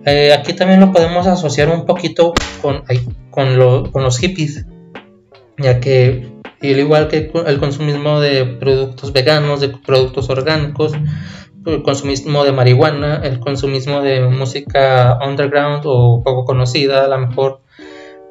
Eh, 0.05 0.33
aquí 0.33 0.53
también 0.53 0.79
lo 0.79 0.91
podemos 0.91 1.27
asociar 1.27 1.69
un 1.69 1.85
poquito 1.85 2.33
con, 2.61 2.83
con 3.31 3.57
los 3.57 4.17
hippies 4.19 4.65
ya 5.57 5.79
que 5.79 6.35
al 6.61 6.79
igual 6.79 7.07
que 7.07 7.31
el 7.45 7.59
consumismo 7.59 8.19
de 8.19 8.45
productos 8.45 9.13
veganos, 9.13 9.61
de 9.61 9.69
productos 9.69 10.29
orgánicos, 10.29 10.93
el 11.65 11.83
consumismo 11.83 12.43
de 12.43 12.51
marihuana, 12.51 13.21
el 13.23 13.39
consumismo 13.39 14.01
de 14.01 14.21
música 14.27 15.19
underground 15.25 15.83
o 15.85 16.21
poco 16.23 16.45
conocida, 16.45 17.05
a 17.05 17.07
lo 17.07 17.17
mejor 17.19 17.61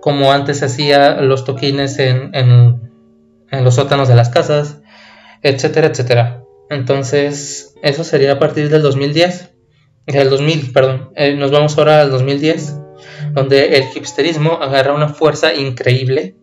como 0.00 0.32
antes 0.32 0.58
se 0.58 0.66
hacía 0.66 1.20
los 1.20 1.44
toquines 1.44 1.98
en, 1.98 2.90
los 3.50 3.74
sótanos 3.76 4.08
de 4.08 4.14
las 4.14 4.30
casas, 4.30 4.80
etcétera, 5.42 5.88
etcétera. 5.88 6.44
Entonces, 6.70 7.74
eso 7.82 8.04
sería 8.04 8.32
a 8.32 8.38
partir 8.38 8.68
del 8.68 8.82
2010, 8.82 9.52
del 10.06 10.30
2000, 10.30 10.72
perdón. 10.72 11.10
Eh, 11.14 11.34
nos 11.36 11.50
vamos 11.50 11.78
ahora 11.78 12.00
al 12.00 12.10
2010, 12.10 12.80
donde 13.32 13.76
el 13.76 13.84
hipsterismo 13.94 14.58
agarra 14.60 14.92
una 14.92 15.08
fuerza 15.08 15.54
increíble 15.54 16.36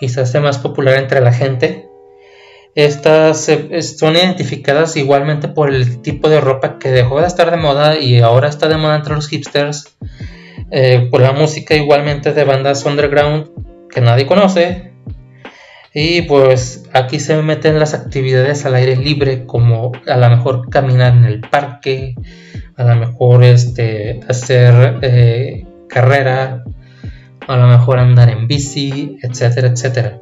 y 0.00 0.08
se 0.08 0.20
hace 0.20 0.40
más 0.40 0.58
popular 0.58 0.96
entre 0.96 1.20
la 1.20 1.32
gente. 1.32 1.88
Estas 2.74 3.50
son 3.96 4.14
identificadas 4.14 4.96
igualmente 4.96 5.48
por 5.48 5.72
el 5.72 6.00
tipo 6.00 6.28
de 6.28 6.40
ropa 6.40 6.78
que 6.78 6.90
dejó 6.90 7.20
de 7.20 7.26
estar 7.26 7.50
de 7.50 7.56
moda 7.56 7.98
y 7.98 8.20
ahora 8.20 8.48
está 8.48 8.68
de 8.68 8.76
moda 8.76 8.96
entre 8.96 9.14
los 9.14 9.28
hipsters, 9.28 9.96
eh, 10.70 11.08
por 11.10 11.20
la 11.20 11.32
música 11.32 11.74
igualmente 11.74 12.32
de 12.32 12.44
bandas 12.44 12.84
underground 12.84 13.50
que 13.90 14.00
nadie 14.00 14.26
conoce. 14.26 14.92
Y 15.94 16.22
pues 16.22 16.84
aquí 16.92 17.18
se 17.18 17.42
meten 17.42 17.78
las 17.80 17.94
actividades 17.94 18.64
al 18.64 18.74
aire 18.76 18.94
libre, 18.94 19.46
como 19.46 19.92
a 20.06 20.16
lo 20.16 20.30
mejor 20.30 20.68
caminar 20.68 21.16
en 21.16 21.24
el 21.24 21.40
parque, 21.40 22.14
a 22.76 22.84
lo 22.84 22.94
mejor 22.94 23.42
este, 23.42 24.20
hacer 24.28 24.98
eh, 25.02 25.66
carrera, 25.88 26.62
a 27.48 27.56
lo 27.56 27.66
mejor 27.66 27.98
andar 27.98 28.28
en 28.28 28.46
bici, 28.46 29.18
etcétera, 29.22 29.68
etcétera. 29.68 30.20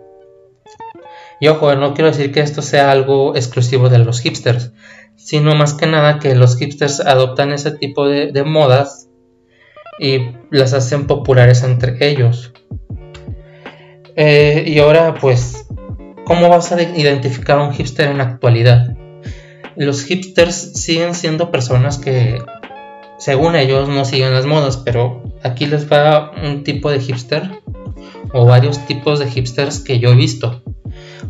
Y 1.41 1.49
ojo, 1.49 1.75
no 1.75 1.93
quiero 1.93 2.11
decir 2.11 2.33
que 2.33 2.41
esto 2.41 2.63
sea 2.63 2.91
algo 2.91 3.37
exclusivo 3.37 3.89
de 3.89 3.99
los 3.99 4.21
hipsters, 4.21 4.73
sino 5.17 5.55
más 5.55 5.75
que 5.75 5.87
nada 5.87 6.19
que 6.19 6.35
los 6.35 6.57
hipsters 6.57 7.01
adoptan 7.01 7.53
ese 7.53 7.73
tipo 7.73 8.07
de, 8.07 8.45
modas 8.45 9.09
y 9.99 10.31
las 10.51 10.73
hacen 10.73 11.07
populares 11.07 11.63
entre 11.63 11.97
ellos. 12.09 12.53
Eh, 14.15 14.65
y 14.67 14.79
ahora, 14.79 15.15
pues, 15.15 15.67
¿cómo 16.25 16.49
vas 16.49 16.73
a 16.73 16.81
identificar 16.81 17.59
a 17.59 17.65
un 17.65 17.75
hipster 17.75 18.09
en 18.09 18.19
la 18.19 18.25
actualidad? 18.25 18.97
Los 19.75 20.05
hipsters 20.05 20.73
siguen 20.81 21.15
siendo 21.15 21.51
personas 21.51 21.99
que 21.99 22.39
según 23.19 23.57
ellos 23.57 23.89
no 23.89 24.05
siguen 24.05 24.33
las 24.33 24.47
modas, 24.47 24.79
pero 24.79 25.23
aquí 25.47 25.67
les 25.67 25.91
va 25.91 26.33
un 26.43 26.65
tipo 26.65 26.91
de 26.91 27.01
hipster 27.01 27.63
o 28.33 28.45
varios 28.45 28.85
tipos 28.87 29.19
de 29.19 29.31
hipsters 29.31 29.81
que 29.81 29.99
yo 29.99 30.11
he 30.11 30.17
visto. 30.17 30.63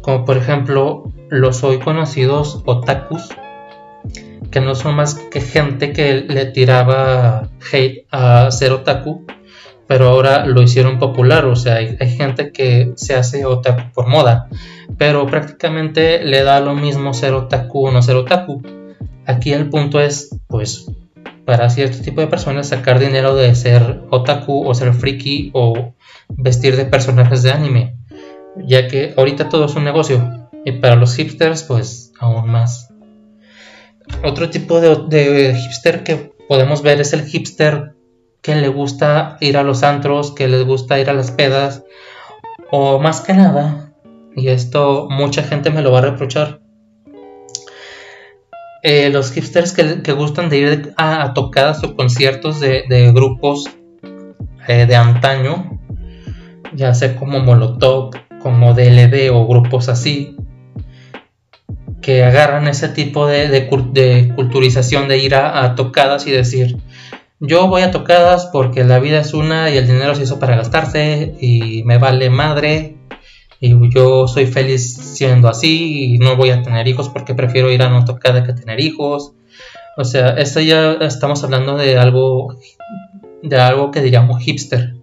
Como 0.00 0.25
por 0.25 0.37
ejemplo 0.37 1.12
los 1.28 1.62
hoy 1.64 1.78
conocidos 1.78 2.62
otakus, 2.64 3.28
que 4.50 4.61
no 4.61 4.75
son 4.75 4.96
más 4.96 5.14
que 5.14 5.40
gente 5.40 5.92
que 5.92 6.23
le 6.23 6.46
tiraba 6.46 7.50
hate 7.73 8.06
a 8.11 8.50
ser 8.50 8.73
otaku, 8.73 9.26
pero 9.87 10.08
ahora 10.08 10.46
lo 10.46 10.62
hicieron 10.62 10.99
popular, 10.99 11.44
o 11.46 11.56
sea, 11.56 11.76
hay, 11.76 11.96
gente 12.16 12.50
que 12.52 12.92
se 12.96 13.14
hace 13.14 13.44
otaku 13.44 13.92
por 13.92 14.08
moda, 14.08 14.49
pero 14.99 15.26
prácticamente 15.26 16.25
le 16.25 16.42
da 16.42 16.61
lo 16.61 16.75
mismo 16.75 17.14
ser 17.14 17.35
otaku 17.35 17.88
o 17.88 17.90
no 17.92 18.02
ser 18.02 18.16
otaku. 18.16 18.62
Aquí 19.26 19.52
el 19.52 19.68
punto 19.68 20.00
es, 20.00 20.30
pues, 20.49 20.87
para 21.47 21.71
cierto 21.71 22.03
tipo 22.03 22.21
de 22.21 22.26
personas 22.26 22.69
sacar 22.69 22.99
dinero 22.99 23.37
de 23.37 23.55
ser 23.55 24.03
otaku 24.11 24.67
o 24.69 24.75
ser 24.75 24.93
friki 24.93 25.50
o 25.55 25.95
vestir 26.29 26.76
de 26.76 26.85
personajes 26.85 27.43
de 27.45 27.53
anime, 27.53 27.97
ya 28.57 28.88
que 28.88 29.15
ahorita 29.17 29.49
todo 29.49 29.67
es 29.67 29.76
un 29.76 29.85
negocio 29.85 30.49
y 30.65 30.73
para 30.73 30.97
los 30.97 31.15
hipsters 31.15 31.62
pues 31.62 32.12
aún 32.19 32.50
más. 32.50 32.93
Otro 34.25 34.50
tipo 34.50 34.81
de, 34.81 35.55
hipster 35.55 36.03
que 36.03 36.33
podemos 36.49 36.83
ver 36.83 37.00
es 37.00 37.12
el 37.12 37.25
hipster 37.25 37.95
que 38.43 38.57
le 38.57 38.69
gusta 38.69 39.37
ir 39.41 39.57
a 39.57 39.62
los 39.62 39.85
antros, 39.85 40.33
que 40.33 40.49
les 40.49 40.65
gusta 40.65 40.99
ir 40.99 41.09
a 41.09 41.15
las 41.15 41.31
pedas 41.31 41.85
o 42.73 42.99
más 42.99 43.21
que 43.21 43.35
nada, 43.35 43.93
y 44.35 44.49
esto 44.49 45.07
mucha 45.09 45.45
gente 45.45 45.71
me 45.71 45.83
lo 45.83 45.93
va 45.93 46.00
a 46.00 46.03
reprochar, 46.03 46.61
eh, 48.83 49.11
los 49.11 49.33
hipsters 49.33 49.73
que, 49.73 50.12
gustan 50.12 50.49
de 50.49 50.59
ir 50.59 50.95
a, 50.97 51.33
tocadas 51.35 51.83
o 51.85 51.97
conciertos 51.97 52.61
de, 52.61 53.12
grupos 53.14 53.68
eh, 54.68 54.87
de 54.87 54.97
antaño, 54.97 55.80
ya 56.75 56.95
sea 56.95 57.16
como 57.16 57.40
Molotov, 57.40 58.11
como 58.40 58.75
DLD 58.75 59.30
o 59.33 59.47
grupos 59.47 59.88
así, 59.88 60.37
que 62.00 62.23
agarran 62.23 62.68
ese 62.68 62.88
tipo 62.88 63.26
de, 63.26 63.68
culturización 64.35 65.09
de 65.09 65.18
ir 65.18 65.35
a, 65.35 65.75
tocadas 65.75 66.26
y 66.26 66.30
decir, 66.30 66.76
yo 67.40 67.68
voy 67.68 67.83
a 67.83 67.90
tocadas 67.90 68.47
porque 68.52 68.85
la 68.85 68.99
vida 68.99 69.21
es 69.21 69.35
una 69.35 69.71
y 69.71 69.76
el 69.76 69.87
dinero 69.87 70.14
se 70.14 70.23
hizo 70.23 70.38
para 70.38 70.56
gastarse 70.56 71.35
y 71.40 71.83
me 71.85 71.99
vale 71.99 72.30
madre 72.30 72.96
y 73.61 73.75
yo 73.91 74.29
soy 74.29 74.47
feliz 74.47 74.95
siendo 74.95 75.49
así 75.49 76.15
y 76.15 76.19
no 76.19 76.37
voy 76.37 76.51
a 76.51 76.63
tener 76.63 76.87
hijos 76.89 77.09
porque 77.09 77.35
prefiero 77.35 77.71
ir 77.71 77.83
a 77.83 77.89
una 77.89 78.05
tocada 78.05 78.45
que 78.45 78.53
tener 78.53 78.81
hijos. 78.81 79.33
O 79.97 80.05
sea, 80.05 80.31
esto 80.31 80.61
ya 80.61 80.93
estamos 80.95 81.43
hablando 81.43 81.77
de 81.77 81.97
algo 81.97 82.59
de 83.43 83.57
algo 83.57 83.91
que 83.91 84.03
diríamos 84.03 84.43
hipster. 84.43 84.95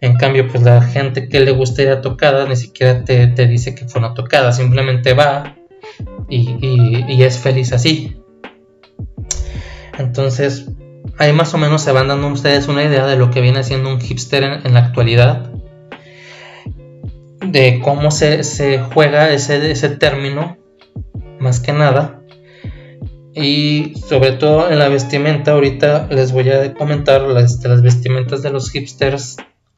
En 0.00 0.16
cambio, 0.16 0.48
pues 0.48 0.62
la 0.62 0.82
gente 0.82 1.28
que 1.28 1.40
le 1.40 1.52
gusta 1.52 1.82
ir 1.82 1.88
a 1.88 2.00
tocadas 2.00 2.48
ni 2.48 2.56
siquiera 2.56 3.04
te, 3.04 3.46
dice 3.46 3.74
que 3.74 3.86
fue 3.86 4.00
una 4.00 4.14
tocada, 4.14 4.52
simplemente 4.52 5.14
va 5.14 5.56
y, 6.28 7.22
es 7.22 7.38
feliz 7.38 7.72
así. 7.72 8.16
Entonces, 9.96 10.66
ahí 11.16 11.32
más 11.32 11.54
o 11.54 11.58
menos 11.58 11.82
se 11.82 11.92
van 11.92 12.08
dando 12.08 12.26
ustedes 12.26 12.66
una 12.66 12.84
idea 12.84 13.06
de 13.06 13.16
lo 13.16 13.30
que 13.30 13.40
viene 13.40 13.62
siendo 13.62 13.88
un 13.88 14.00
hipster 14.00 14.42
en 14.64 14.74
la 14.74 14.80
actualidad 14.80 15.50
de 17.46 17.80
cómo 17.82 18.10
se, 18.10 18.78
juega 18.92 19.30
ese, 19.30 19.70
ese 19.70 19.88
término, 19.90 20.56
más 21.38 21.60
que 21.60 21.72
nada. 21.72 22.20
Y 23.34 23.94
sobre 24.08 24.32
todo 24.32 24.70
en 24.70 24.78
la 24.78 24.88
vestimenta, 24.88 25.52
ahorita 25.52 26.06
les 26.10 26.32
voy 26.32 26.50
a 26.50 26.72
comentar 26.74 27.22
las, 27.22 27.62
las 27.64 27.82
vestimentas 27.82 28.42
de 28.42 28.50
los 28.50 28.70
hipsters. 28.70 29.36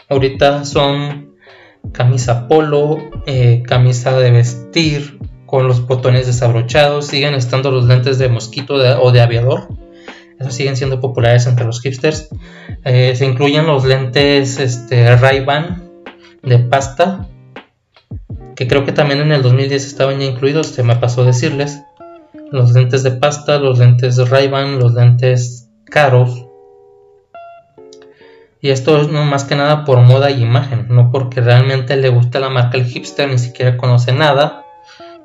Ahorita 0.09 0.65
son 0.65 1.35
camisa 1.93 2.49
polo, 2.49 2.99
eh, 3.27 3.63
camisa 3.67 4.19
de 4.19 4.31
vestir 4.31 5.19
con 5.47 5.69
los 5.69 5.87
botones 5.87 6.27
desabrochados, 6.27 7.07
siguen 7.07 7.35
estando 7.35 7.71
los 7.71 7.87
lentes 7.87 8.19
de 8.19 8.29
mosquito 8.29 8.75
o 8.75 9.13
de 9.13 9.21
aviador. 9.21 9.69
Esos 10.39 10.55
siguen 10.55 10.77
siendo 10.77 11.01
populares 11.01 11.47
entre 11.47 11.65
los 11.65 11.81
hipsters. 11.81 12.29
Eh, 12.85 13.15
se 13.17 13.25
incluyen 13.25 13.67
los 13.67 13.85
lentes 13.87 14.59
este, 14.59 15.17
Ray-Ban 15.17 15.83
de 16.43 16.59
pasta 16.59 17.27
que 18.57 18.67
creo 18.67 18.85
que 18.85 18.93
también 18.93 19.21
en 19.21 19.33
el 19.33 19.43
2010 19.43 19.87
estaban 19.87 20.19
ya 20.19 20.27
incluidos, 20.27 20.69
se 20.69 20.83
me 20.83 20.97
pasó 20.97 21.25
decirles. 21.25 21.83
Los 22.51 22.73
lentes 22.73 23.03
de 23.03 23.11
pasta, 23.13 23.59
los 23.59 23.79
lentes 23.79 24.17
ray 24.31 24.49
los 24.49 24.95
lentes 24.95 25.69
caros. 25.85 26.47
Y 28.61 28.71
esto 28.71 29.01
es 29.01 29.09
no 29.09 29.25
más 29.25 29.45
que 29.45 29.55
nada 29.55 29.85
por 29.85 30.01
moda 30.01 30.31
y 30.31 30.43
imagen, 30.43 30.87
no 30.89 31.13
porque 31.13 31.41
realmente 31.41 31.97
le 31.97 32.09
guste 32.09 32.41
la 32.41 32.49
marca 32.49 32.79
el 32.79 32.87
hipster, 32.87 33.29
ni 33.29 33.39
siquiera 33.39 33.77
conoce 33.77 34.13
nada, 34.13 34.65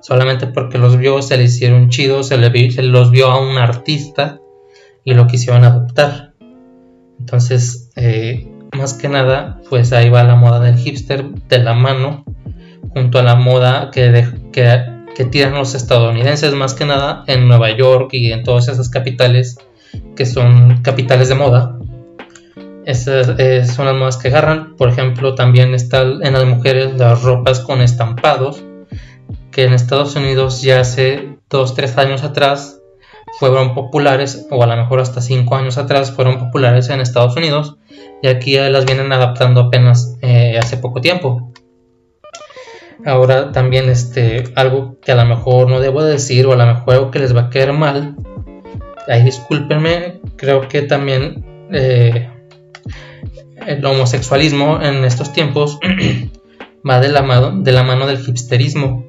solamente 0.02 0.48
porque 0.48 0.78
los 0.78 0.98
vio, 0.98 1.22
se 1.22 1.38
le 1.38 1.46
hicieron 1.46 1.90
chidos, 1.90 2.28
se 2.28 2.38
los 2.38 3.12
vio 3.12 3.28
a 3.32 3.40
un 3.40 3.58
artista 3.58 4.40
y 5.06 5.14
lo 5.14 5.28
quisieron 5.28 5.64
adoptar. 5.64 6.34
Entonces, 7.18 7.90
eh, 7.96 8.52
más 8.78 8.94
que 8.94 9.08
nada, 9.08 9.62
pues 9.70 9.94
ahí 9.94 10.10
va 10.10 10.24
la 10.24 10.36
moda 10.36 10.60
del 10.60 10.78
hipster 10.78 11.24
de 11.24 11.60
la 11.60 11.74
mano, 11.74 12.26
junto 12.94 13.20
a 13.20 13.24
la 13.24 13.36
moda 13.36 13.90
que, 13.92 14.28
que, 14.52 14.84
que 15.16 15.26
tiran 15.26 15.54
los 15.54 15.76
estadounidenses, 15.76 16.54
más 16.54 16.74
que 16.74 16.86
nada 16.86 17.24
en 17.28 17.48
Nueva 17.48 17.76
York 17.76 18.10
y 18.14 18.32
en 18.32 18.44
todas 18.44 18.68
esas 18.68 18.90
capitales 18.90 19.58
que 20.16 20.26
son 20.26 20.82
capitales 20.82 21.30
de 21.30 21.36
moda. 21.36 21.78
Esas 22.86 23.40
eh, 23.40 23.66
son 23.66 23.86
las 23.86 23.96
modas 23.96 24.18
que 24.18 24.30
agarran. 24.30 24.76
Por 24.76 24.90
ejemplo, 24.90 25.36
también 25.36 25.74
están 25.74 26.24
en 26.24 26.34
las 26.34 26.46
mujeres 26.46 26.94
las 26.98 27.22
ropas 27.22 27.60
con 27.60 27.82
estampados, 27.82 28.64
que 29.52 29.66
en 29.66 29.74
Estados 29.74 30.16
Unidos 30.16 30.62
ya 30.62 30.80
hace 30.80 31.38
2-3 31.50 31.98
años 31.98 32.24
atrás 32.24 32.80
fueron 33.40 33.74
populares, 33.74 34.48
o 34.50 34.64
a 34.64 34.68
lo 34.68 34.76
mejor 34.76 35.00
hasta 35.00 35.22
5 35.22 35.56
años 35.56 35.78
atrás 35.78 36.12
fueron 36.12 36.40
populares 36.40 36.90
en 36.90 37.02
Estados 37.02 37.36
Unidos, 37.36 37.78
y 38.22 38.28
aquí 38.28 38.58
las 38.58 38.86
vienen 38.86 39.12
adaptando 39.12 39.62
apenas 39.62 40.18
eh, 40.22 40.58
hace 40.60 40.78
poco 40.78 41.02
tiempo. 41.02 41.52
Ahora 43.06 43.52
también 43.52 43.90
este, 43.90 44.44
algo 44.56 44.98
que 45.02 45.12
a 45.12 45.16
lo 45.16 45.26
mejor 45.26 45.70
no 45.70 45.80
debo 45.80 46.04
decir, 46.04 46.46
o 46.46 46.54
a 46.54 46.56
lo 46.56 46.66
mejor 46.66 46.94
algo 46.94 47.12
que 47.12 47.20
les 47.20 47.36
va 47.36 47.42
a 47.42 47.50
caer 47.50 47.74
mal, 47.74 48.16
ahí 49.08 49.24
discúlpenme, 49.24 50.20
creo 50.36 50.68
que 50.68 50.84
también 50.84 51.44
eh, 51.72 52.30
el 53.66 53.86
homosexualismo 53.86 54.80
en 54.82 55.04
estos 55.04 55.34
tiempos 55.34 55.80
va 56.88 57.00
de 57.00 57.10
la, 57.10 57.22
mano, 57.22 57.60
de 57.62 57.72
la 57.72 57.84
mano 57.84 58.06
del 58.06 58.20
hipsterismo, 58.20 59.06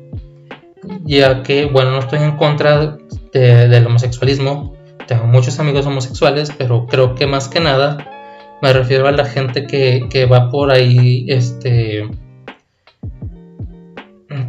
ya 1.05 1.43
que, 1.43 1.67
bueno, 1.67 1.91
no 1.93 1.99
estoy 1.99 2.21
en 2.21 2.37
contra 2.37 2.97
del 3.33 3.87
homosexualismo, 3.87 4.75
tengo 5.07 5.27
muchos 5.27 5.59
amigos 5.59 5.87
homosexuales, 5.87 6.53
pero 6.57 6.87
creo 6.87 7.15
que 7.15 7.27
más 7.27 7.49
que 7.49 7.61
nada 7.61 7.99
me 8.63 8.73
refiero 8.73 9.09
a 9.09 9.13
la 9.13 9.25
gente 9.25 9.67
que, 9.67 10.07
que 10.09 10.27
va 10.27 10.49
por 10.49 10.71
ahí, 10.71 11.27
este, 11.29 12.09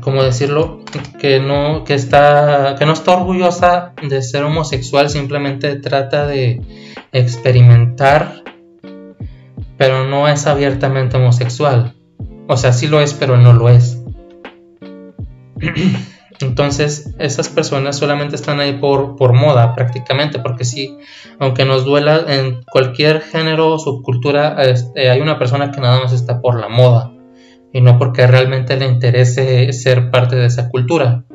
¿cómo 0.03 0.21
decirlo? 0.23 0.81
Que 1.19 1.39
no, 1.39 1.83
que 1.83 1.93
está, 1.93 2.75
que 2.77 2.85
no 2.85 2.93
está 2.93 3.13
orgullosa 3.13 3.93
de 4.01 4.21
ser 4.21 4.43
homosexual, 4.43 5.09
simplemente 5.09 5.75
trata 5.77 6.27
de 6.27 6.61
experimentar, 7.11 8.43
pero 9.77 10.05
no 10.05 10.27
es 10.27 10.45
abiertamente 10.45 11.17
homosexual. 11.17 11.93
O 12.47 12.57
sea, 12.57 12.73
sí 12.73 12.87
lo 12.87 12.99
es, 13.01 13.13
pero 13.13 13.37
no 13.37 13.53
lo 13.53 13.69
es. 13.69 14.01
Entonces, 16.41 17.13
esas 17.19 17.47
personas 17.47 17.97
solamente 17.97 18.35
están 18.35 18.59
ahí 18.59 18.73
por, 18.73 19.15
por 19.15 19.31
moda 19.33 19.75
prácticamente, 19.75 20.39
porque 20.39 20.65
sí, 20.65 20.97
aunque 21.39 21.63
nos 21.63 21.85
duela 21.85 22.25
en 22.27 22.63
cualquier 22.63 23.21
género 23.21 23.73
o 23.73 23.79
subcultura, 23.79 24.61
este, 24.63 25.09
hay 25.09 25.21
una 25.21 25.39
persona 25.39 25.71
que 25.71 25.79
nada 25.79 26.01
más 26.01 26.11
está 26.11 26.41
por 26.41 26.59
la 26.59 26.67
moda 26.67 27.12
y 27.73 27.81
no 27.81 27.97
porque 27.97 28.25
realmente 28.27 28.77
le 28.77 28.85
interese 28.85 29.73
ser 29.73 30.11
parte 30.11 30.35
de 30.37 30.45
esa 30.45 30.69
cultura. 30.69 31.25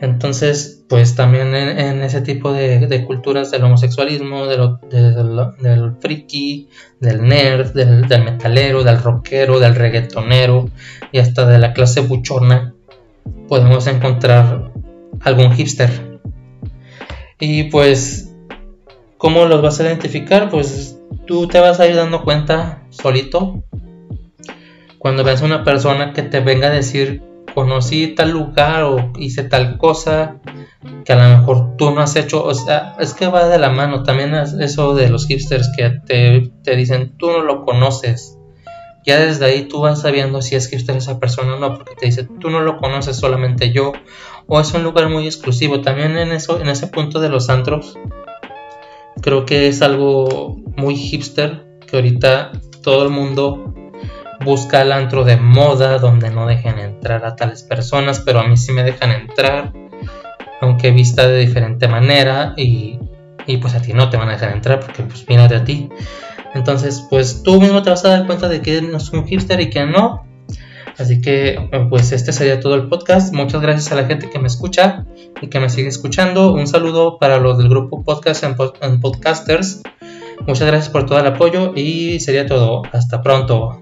Entonces, 0.00 0.84
pues 0.88 1.14
también 1.14 1.54
en, 1.54 2.02
ese 2.02 2.20
tipo 2.22 2.52
de, 2.52 3.04
culturas 3.06 3.50
del 3.50 3.64
homosexualismo, 3.64 4.46
del 4.46 5.96
friki, 6.00 6.68
del 7.00 7.22
nerd, 7.26 7.72
del, 7.72 8.24
metalero, 8.24 8.82
del 8.82 9.02
rockero, 9.02 9.60
del 9.60 9.74
reggaetonero 9.74 10.70
y 11.12 11.18
hasta 11.18 11.46
de 11.46 11.58
la 11.58 11.74
clase 11.74 12.00
buchona, 12.00 12.74
podemos 13.48 13.86
encontrar 13.86 14.72
algún 15.20 15.52
hipster. 15.52 16.20
Y 17.38 17.64
pues, 17.64 18.34
¿cómo 19.18 19.44
los 19.44 19.60
vas 19.60 19.80
a 19.80 19.84
identificar? 19.84 20.48
Pues 20.48 20.99
tú 21.26 21.48
te 21.48 21.60
vas 21.60 21.80
a 21.80 21.86
ir 21.86 21.96
dando 21.96 22.22
cuenta 22.22 22.82
solito 22.90 23.62
cuando 24.98 25.24
ves 25.24 25.42
a 25.42 25.46
una 25.46 25.64
persona 25.64 26.12
que 26.12 26.22
te 26.22 26.40
venga 26.40 26.68
a 26.68 26.70
decir 26.70 27.22
conocí 27.54 28.14
tal 28.14 28.30
lugar 28.30 28.82
o 28.84 29.12
hice 29.18 29.44
tal 29.44 29.78
cosa 29.78 30.40
que 31.04 31.12
a 31.12 31.16
lo 31.16 31.38
mejor 31.38 31.76
tú 31.76 31.90
no 31.90 32.00
has 32.00 32.16
hecho, 32.16 32.42
o 32.44 32.54
sea, 32.54 32.96
es 32.98 33.12
que 33.14 33.26
va 33.26 33.48
de 33.48 33.58
la 33.58 33.70
mano 33.70 34.02
también 34.02 34.34
eso 34.34 34.94
de 34.94 35.08
los 35.08 35.26
hipsters 35.26 35.70
que 35.76 35.90
te, 36.06 36.50
te 36.62 36.76
dicen 36.76 37.16
tú 37.18 37.30
no 37.30 37.42
lo 37.42 37.64
conoces. 37.64 38.36
Ya 39.06 39.18
desde 39.18 39.46
ahí 39.46 39.62
tú 39.66 39.80
vas 39.80 40.02
sabiendo 40.02 40.42
si 40.42 40.56
es 40.56 40.68
hipster 40.68 40.96
esa 40.96 41.18
persona 41.18 41.56
o 41.56 41.58
no, 41.58 41.74
porque 41.74 41.94
te 41.96 42.06
dice 42.06 42.28
tú 42.38 42.50
no 42.50 42.60
lo 42.60 42.78
conoces 42.78 43.16
solamente 43.16 43.72
yo, 43.72 43.92
o 44.46 44.60
es 44.60 44.72
un 44.74 44.82
lugar 44.82 45.08
muy 45.08 45.26
exclusivo. 45.26 45.80
También 45.80 46.16
en 46.16 46.32
eso, 46.32 46.60
en 46.60 46.68
ese 46.68 46.86
punto 46.86 47.20
de 47.20 47.30
los 47.30 47.48
antros, 47.48 47.98
creo 49.20 49.46
que 49.46 49.68
es 49.68 49.82
algo 49.82 50.56
muy 50.76 50.96
hipster 50.96 51.66
que 51.86 51.96
ahorita 51.96 52.52
todo 52.82 53.04
el 53.04 53.10
mundo 53.10 53.74
busca 54.44 54.82
el 54.82 54.92
antro 54.92 55.24
de 55.24 55.36
moda 55.36 55.98
donde 55.98 56.30
no 56.30 56.46
dejen 56.46 56.78
entrar 56.78 57.24
a 57.24 57.36
tales 57.36 57.62
personas, 57.62 58.20
pero 58.20 58.40
a 58.40 58.46
mí 58.46 58.56
sí 58.56 58.72
me 58.72 58.82
dejan 58.82 59.10
entrar, 59.10 59.72
aunque 60.60 60.90
vista 60.90 61.28
de 61.28 61.38
diferente 61.38 61.88
manera 61.88 62.54
y, 62.56 62.98
pues 63.60 63.74
a 63.74 63.82
ti 63.82 63.92
no 63.92 64.08
te 64.10 64.16
van 64.16 64.28
a 64.28 64.32
dejar 64.32 64.52
entrar 64.52 64.80
porque 64.80 65.02
pues 65.02 65.26
de 65.26 65.56
a 65.56 65.64
ti. 65.64 65.88
Entonces 66.54 67.06
pues 67.10 67.42
tú 67.42 67.60
mismo 67.60 67.82
te 67.82 67.90
vas 67.90 68.04
a 68.04 68.10
dar 68.10 68.26
cuenta 68.26 68.48
de 68.48 68.62
que 68.62 68.80
no 68.80 68.96
es 68.96 69.10
un 69.10 69.26
hipster 69.26 69.60
y 69.60 69.70
que 69.70 69.84
no. 69.84 70.24
Así 71.00 71.22
que 71.22 71.70
pues 71.88 72.12
este 72.12 72.30
sería 72.32 72.60
todo 72.60 72.74
el 72.74 72.88
podcast. 72.88 73.32
Muchas 73.34 73.62
gracias 73.62 73.90
a 73.90 73.94
la 73.94 74.04
gente 74.04 74.28
que 74.28 74.38
me 74.38 74.48
escucha 74.48 75.06
y 75.40 75.46
que 75.46 75.58
me 75.58 75.70
sigue 75.70 75.88
escuchando. 75.88 76.52
Un 76.52 76.66
saludo 76.66 77.18
para 77.18 77.38
los 77.38 77.56
del 77.56 77.70
grupo 77.70 78.04
Podcast 78.04 78.44
en, 78.44 79.00
Podcasters. 79.00 79.80
Muchas 80.46 80.66
gracias 80.66 80.90
por 80.90 81.06
todo 81.06 81.18
el 81.18 81.26
apoyo 81.26 81.72
y 81.74 82.20
sería 82.20 82.46
todo. 82.46 82.82
Hasta 82.92 83.22
pronto. 83.22 83.80